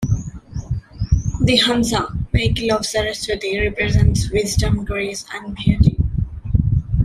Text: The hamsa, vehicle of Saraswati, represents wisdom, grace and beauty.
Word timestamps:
The 1.41 1.59
hamsa, 1.63 2.11
vehicle 2.31 2.71
of 2.75 2.87
Saraswati, 2.87 3.59
represents 3.59 4.31
wisdom, 4.31 4.83
grace 4.83 5.25
and 5.31 5.55
beauty. 5.55 5.95